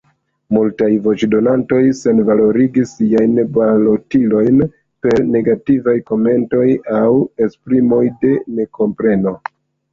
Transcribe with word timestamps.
Multaj 0.55 0.87
voĉdonantoj 1.07 1.81
senvalorigis 1.99 2.95
siajn 3.01 3.37
balotilojn 3.59 4.65
per 5.07 5.23
negativaj 5.37 5.97
komentoj 6.11 6.67
aŭ 6.97 7.05
esprimoj 7.49 8.05
de 8.27 8.37
nekompreno. 8.61 9.39